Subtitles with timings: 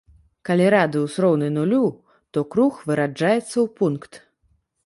[0.47, 1.83] Калі радыус роўны нулю,
[2.37, 4.11] то круг выраджаецца ў пункт.